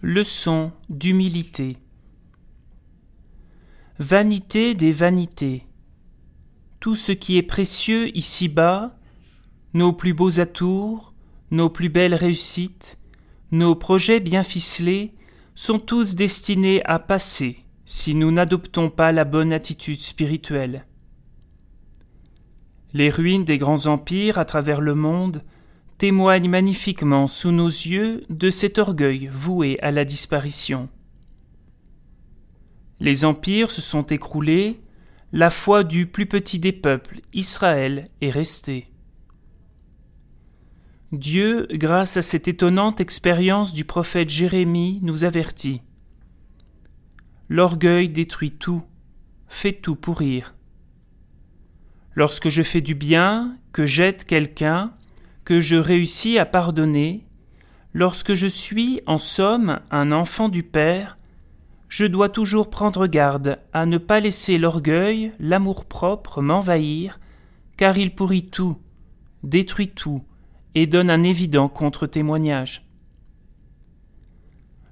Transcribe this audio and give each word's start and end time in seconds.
Leçon 0.00 0.70
d'humilité. 0.88 1.76
Vanité 3.98 4.76
des 4.76 4.92
vanités. 4.92 5.66
Tout 6.78 6.94
ce 6.94 7.10
qui 7.10 7.36
est 7.36 7.42
précieux 7.42 8.16
ici-bas, 8.16 8.96
nos 9.74 9.92
plus 9.92 10.14
beaux 10.14 10.38
atours, 10.38 11.14
nos 11.50 11.68
plus 11.68 11.88
belles 11.88 12.14
réussites, 12.14 12.96
nos 13.50 13.74
projets 13.74 14.20
bien 14.20 14.44
ficelés, 14.44 15.14
sont 15.56 15.80
tous 15.80 16.14
destinés 16.14 16.80
à 16.84 17.00
passer 17.00 17.64
si 17.84 18.14
nous 18.14 18.30
n'adoptons 18.30 18.90
pas 18.90 19.10
la 19.10 19.24
bonne 19.24 19.52
attitude 19.52 19.98
spirituelle. 19.98 20.86
Les 22.92 23.10
ruines 23.10 23.44
des 23.44 23.58
grands 23.58 23.88
empires 23.88 24.38
à 24.38 24.44
travers 24.44 24.80
le 24.80 24.94
monde 24.94 25.42
témoignent 25.98 26.48
magnifiquement 26.48 27.26
sous 27.26 27.50
nos 27.50 27.66
yeux 27.66 28.24
de 28.30 28.50
cet 28.50 28.78
orgueil 28.78 29.28
voué 29.32 29.78
à 29.82 29.90
la 29.90 30.04
disparition. 30.04 30.88
Les 33.00 33.24
empires 33.24 33.70
se 33.70 33.80
sont 33.82 34.04
écroulés, 34.04 34.80
la 35.32 35.50
foi 35.50 35.84
du 35.84 36.06
plus 36.06 36.26
petit 36.26 36.58
des 36.58 36.72
peuples, 36.72 37.20
Israël, 37.32 38.10
est 38.20 38.30
restée. 38.30 38.86
Dieu, 41.12 41.66
grâce 41.70 42.16
à 42.16 42.22
cette 42.22 42.48
étonnante 42.48 43.00
expérience 43.00 43.72
du 43.72 43.84
prophète 43.84 44.30
Jérémie, 44.30 45.00
nous 45.02 45.24
avertit. 45.24 45.82
L'orgueil 47.48 48.08
détruit 48.08 48.52
tout, 48.52 48.82
fait 49.48 49.72
tout 49.72 49.96
pourrir. 49.96 50.54
Lorsque 52.14 52.50
je 52.50 52.62
fais 52.62 52.82
du 52.82 52.94
bien, 52.94 53.56
que 53.72 53.86
j'aide 53.86 54.24
quelqu'un, 54.24 54.92
que 55.48 55.60
je 55.60 55.76
réussis 55.76 56.36
à 56.36 56.44
pardonner, 56.44 57.24
lorsque 57.94 58.34
je 58.34 58.46
suis, 58.46 59.00
en 59.06 59.16
somme, 59.16 59.80
un 59.90 60.12
enfant 60.12 60.50
du 60.50 60.62
Père, 60.62 61.16
je 61.88 62.04
dois 62.04 62.28
toujours 62.28 62.68
prendre 62.68 63.06
garde 63.06 63.58
à 63.72 63.86
ne 63.86 63.96
pas 63.96 64.20
laisser 64.20 64.58
l'orgueil, 64.58 65.32
l'amour-propre 65.40 66.42
m'envahir, 66.42 67.18
car 67.78 67.96
il 67.96 68.14
pourrit 68.14 68.50
tout, 68.50 68.76
détruit 69.42 69.88
tout, 69.88 70.22
et 70.74 70.86
donne 70.86 71.08
un 71.08 71.22
évident 71.22 71.70
contre-témoignage. 71.70 72.86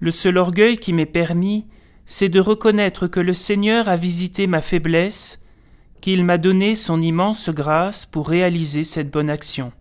Le 0.00 0.10
seul 0.10 0.36
orgueil 0.36 0.76
qui 0.76 0.92
m'est 0.92 1.06
permis, 1.06 1.66
c'est 2.04 2.28
de 2.28 2.40
reconnaître 2.40 3.06
que 3.06 3.20
le 3.20 3.32
Seigneur 3.32 3.88
a 3.88 3.96
visité 3.96 4.46
ma 4.46 4.60
faiblesse, 4.60 5.42
qu'il 6.02 6.26
m'a 6.26 6.36
donné 6.36 6.74
son 6.74 7.00
immense 7.00 7.48
grâce 7.48 8.04
pour 8.04 8.28
réaliser 8.28 8.84
cette 8.84 9.10
bonne 9.10 9.30
action. 9.30 9.72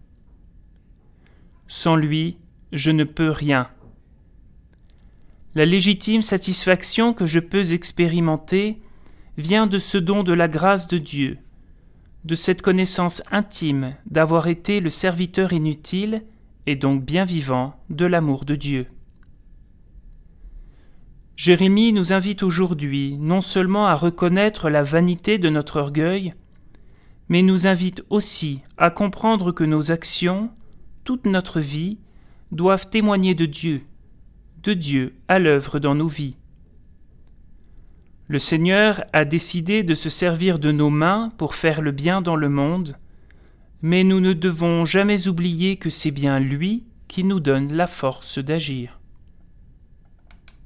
Sans 1.73 1.95
lui, 1.95 2.35
je 2.73 2.91
ne 2.91 3.05
peux 3.05 3.29
rien. 3.29 3.69
La 5.55 5.65
légitime 5.65 6.21
satisfaction 6.21 7.13
que 7.13 7.25
je 7.25 7.39
peux 7.39 7.71
expérimenter 7.71 8.81
vient 9.37 9.67
de 9.67 9.77
ce 9.77 9.97
don 9.97 10.23
de 10.23 10.33
la 10.33 10.49
grâce 10.49 10.89
de 10.89 10.97
Dieu, 10.97 11.37
de 12.25 12.35
cette 12.35 12.61
connaissance 12.61 13.23
intime 13.31 13.95
d'avoir 14.05 14.47
été 14.47 14.81
le 14.81 14.89
serviteur 14.89 15.53
inutile 15.53 16.23
et 16.67 16.75
donc 16.75 17.05
bien 17.05 17.23
vivant 17.23 17.79
de 17.89 18.03
l'amour 18.03 18.43
de 18.43 18.55
Dieu. 18.55 18.87
Jérémie 21.37 21.93
nous 21.93 22.11
invite 22.11 22.43
aujourd'hui 22.43 23.15
non 23.17 23.39
seulement 23.39 23.87
à 23.87 23.95
reconnaître 23.95 24.69
la 24.69 24.83
vanité 24.83 25.37
de 25.37 25.47
notre 25.47 25.79
orgueil, 25.79 26.33
mais 27.29 27.43
nous 27.43 27.65
invite 27.65 28.03
aussi 28.09 28.59
à 28.75 28.89
comprendre 28.89 29.53
que 29.53 29.63
nos 29.63 29.93
actions, 29.93 30.51
toute 31.03 31.25
notre 31.25 31.59
vie 31.59 31.99
doivent 32.51 32.89
témoigner 32.89 33.35
de 33.35 33.45
Dieu, 33.45 33.81
de 34.63 34.73
Dieu 34.73 35.15
à 35.27 35.39
l'œuvre 35.39 35.79
dans 35.79 35.95
nos 35.95 36.07
vies. 36.07 36.37
Le 38.27 38.39
Seigneur 38.39 39.03
a 39.11 39.25
décidé 39.25 39.83
de 39.83 39.93
se 39.93 40.09
servir 40.09 40.57
de 40.57 40.71
nos 40.71 40.89
mains 40.89 41.33
pour 41.37 41.53
faire 41.53 41.81
le 41.81 41.91
bien 41.91 42.21
dans 42.21 42.37
le 42.37 42.47
monde, 42.47 42.97
mais 43.81 44.03
nous 44.03 44.21
ne 44.21 44.31
devons 44.31 44.85
jamais 44.85 45.27
oublier 45.27 45.75
que 45.75 45.89
c'est 45.89 46.11
bien 46.11 46.39
lui 46.39 46.85
qui 47.09 47.25
nous 47.25 47.41
donne 47.41 47.73
la 47.73 47.87
force 47.87 48.39
d'agir. 48.39 49.00